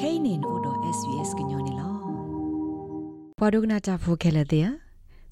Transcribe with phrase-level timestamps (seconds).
[0.00, 1.90] kainin odo svs gnyone lo
[3.38, 4.60] podogna ta phu khele de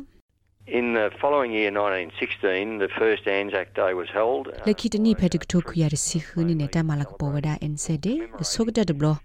[0.79, 8.07] In the following year 1916 the first Anzac Day was held လခိတနီဖက်တကထိုခွရစီခူနီနေတမလာကပေါ်ဝဒ NCD
[8.51, 9.17] ဆုကတဲ့ဘလော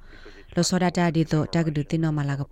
[0.55, 2.43] လောစောဒတာဒီတော့တကဒူတင်တော့မလာက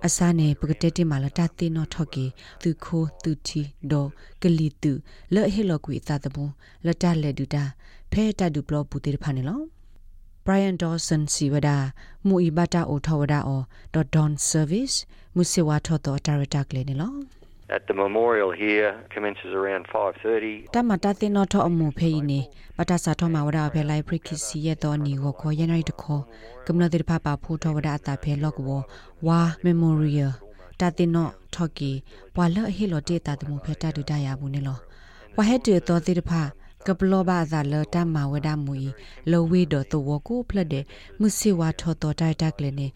[0.00, 2.26] ပေါ်ကေပွာတူမှုတိဘိုတေတဖာတမလာကပေါ်အစားနေပကတက်တိမာလတာတိနောထော့ကီ
[2.62, 4.08] သူခိုးသူတီဒေါ်
[4.42, 4.92] ကလီတူ
[5.34, 6.46] လဲ့ဟေလော်ကွေသာတဘုံ
[6.86, 7.64] လတလက်ဒူတာ
[8.12, 9.60] ဖဲတတ်ဒူဘလော့ပူတေဖာနေလော
[10.44, 11.92] Brian Dawson Siwada
[12.24, 16.94] mu ibata o thawada o dot don service mu sewa tho to director kle ne
[17.00, 17.08] lo
[17.74, 22.40] at the memorial here commences around 5:30 tamata tin no tho amu phe ni
[22.76, 25.70] pata sa tho ma wada phe library ki si ye to ni go kho yan
[25.74, 26.18] rai to kho
[26.66, 28.78] kamna dir pha pa phu tho wada ta phe lok wo
[29.26, 30.32] wa memorial
[30.78, 31.92] ta tin no tho ki
[32.34, 34.76] pwa lo he lo te ta tu phe ta du da ya bu ne lo
[35.36, 36.42] wa he te to dir pha
[36.86, 38.74] ကပလောဘာဇာလတမဝဒမူ
[39.30, 40.84] လောဝေဒတဝကိုဖလတဲ့
[41.20, 42.86] မုစီဝါထောတော်တိုက်တက်လေနေ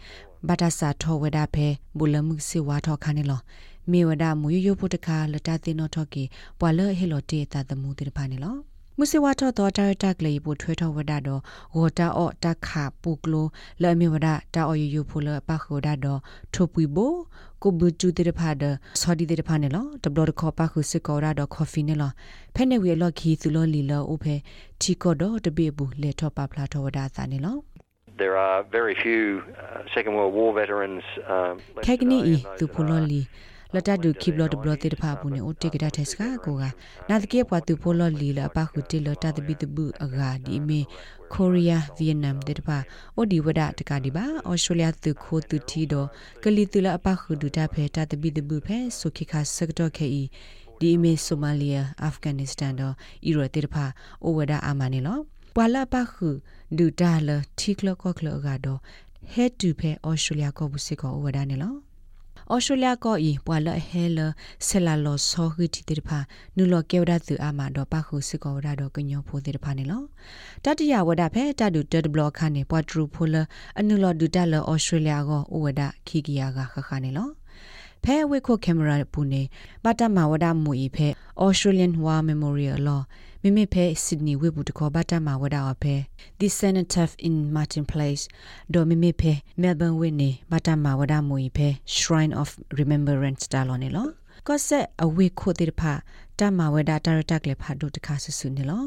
[0.49, 1.67] ဘာတာစာထောဝဒဖဲ
[1.99, 3.41] ဘူလမှုစီဝါထောခါနေလော
[3.91, 6.25] မေဝဒမူယယဖို့တခါလတတင်တော့ထော့ကီ
[6.59, 8.57] ပွာလဟေလိုတေတာတမှုတေဖာနေလော
[8.99, 11.41] မုစေဝါထောတော်တာတက်လေပိုထွေးထောဝဒတော့
[11.77, 13.47] ဝတာအော့တခါပူကလို
[13.83, 16.21] လဲမေဝဒတာအော်ယယဖိုလပခိုဒါတော့
[16.55, 17.13] ထိုပွီဘို
[17.63, 18.65] ကိုဘူကျူတေဖာဒ
[19.01, 22.13] ဆော်ဒီတေဖာနေလောတဘလခေါ်ပါခုစစ်ကောရာတော့ကော်ဖီနေလော
[22.55, 24.35] ဖဲနေဝေလော်ခီသူလောလီလောအိုဖဲ
[24.81, 27.57] ချီကောတော့တပေဘူးလေထောပါဖလာထောဝဒသာနေလော
[28.23, 29.23] there are very few
[29.63, 31.55] uh, second world war veterans um
[31.87, 33.23] kegni i tu phololi
[33.75, 36.65] လတဒုခိဘလတ်ဘလတေတဖာပုန်အိုတေကတာတက်စကာကိုက
[37.09, 40.81] နာတကေပွားသူဖိုလလီလာပခုတေလတတပိတဘူးအဂါဒီမေ
[41.35, 42.79] ကိုရီးယားဗီယက်နမ်တေတဖာ
[43.17, 46.09] အိုဒီဝဒတကဒီပါအော်စတြေးလျသူခိုသူတီတော့
[46.43, 50.23] ကလီတူလာအပခုဒူတာဖဲတတပိတဘူးဖဲဆိုခိခါစကတော့ခေဤ
[50.81, 52.95] ဒီမေဆိုမာလီယာအာဖဂန်နစ္စတန်တော့
[53.27, 53.85] အီရိုတေတဖာ
[54.25, 55.19] အိုဝဒအာမနီလော
[55.55, 56.29] ပွာလာပခု
[56.79, 57.31] ဒူတာလ
[57.61, 58.81] တီကလကောကလကတော့
[59.35, 61.13] head to pay australia ကိုဘူးစစ်ကို
[62.51, 64.19] ဝဒနေလောဩစတြေးလျကောဤပွာလဟဲလ
[64.67, 66.19] ဆလာလောဆောဟီတီတေဖာ
[66.57, 70.03] နူလောကေဝဒသူအာမတော့ပခုစစ်ကောဝဒတော့ကညောဖိုတေဖာနေလော
[70.65, 73.37] တတရဝဒဖဲတတူတဒဘလခါနေပွာထရူဖိုလ
[73.79, 77.29] အနူလောဒူတလဩစတြေးလျကောဩဝဒခီကီယာကခခနေလော
[78.05, 79.43] ဖဲဝိခိုကင်မရာပူနေ
[79.85, 81.09] ပတမဝဒမူဤဖဲ
[81.45, 83.03] Australian War Memorial Law
[83.47, 85.95] မိမိဖဲ Sydney ဝေဘူးတခေါ်ဘတ်တမဝဒအဖဲ
[86.41, 88.25] The Cenotaph in Martin Place
[88.75, 89.33] ဒေါ်မိမိဖဲ
[89.63, 94.09] Melbourne ဝေနေဘတ်တမဝဒမူဤဖဲ Shrine of Remembrance တာလောနေလော
[94.47, 95.93] ကော့ဆက်အဝေခိုတိဖာ
[96.39, 98.85] တမဝဒတာရတက်လေဖာဒုတခါဆဆုနေလော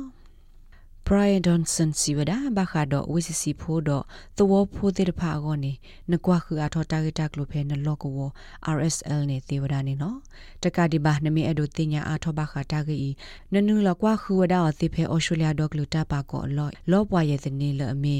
[1.11, 4.03] Brian Johnson စီဝဒဘာခါတော့ဝစ်စီဖိုးတော့
[4.37, 5.73] သဝဖိုးတဲ့ဖာကောနေ
[6.11, 8.29] နကွာခူအထောတာဂက်တက်လို့ဖဲနလော့ကော
[8.75, 10.17] RSL နေသေဝဒနေနော်
[10.63, 13.11] တကဒီဘာနမေအဒိုတင်ညာအထောဘာခါတာဂီ
[13.53, 18.17] နနူလကွာခူဝဒအသိဖဲ Australia ဒေါကလူတာပါကောလော့လော့ပွားရဲ့တဲ့နေလအမေ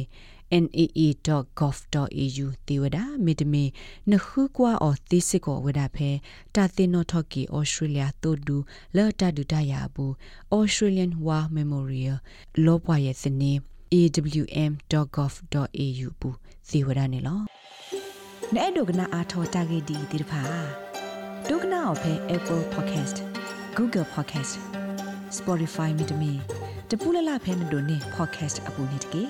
[0.53, 3.63] naa.gov.au တိဝဒမေတမေ
[4.11, 6.09] နခုကွာအော်တိစစ်ကိုဝဒဖဲ
[6.55, 8.57] တာတင်နော်ထော်ကီဩစတြေးလျတိုဒူ
[8.95, 10.13] လော်တာဒူတရာဘူး
[10.55, 12.17] Australian War Memorial
[12.65, 13.51] လောပွားရဲ့စနေ
[13.93, 16.37] awm.gov.au ဘူး
[16.69, 17.39] သေဝဒနေလော
[18.55, 20.41] နဲ့ဒုကနာအာထောတာဂေဒီတိဖာ
[21.49, 23.17] ဒုကနာအဖဲ Apple Podcast
[23.77, 24.53] Google Podcast
[25.37, 26.31] Spotify မြေတမီ
[26.89, 29.23] တပူလလဖဲမတို့နေ podcast အပူနေတကေ